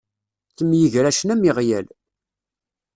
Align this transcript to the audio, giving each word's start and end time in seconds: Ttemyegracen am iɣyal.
Ttemyegracen 0.49 1.33
am 1.33 1.41
iɣyal. 1.49 1.87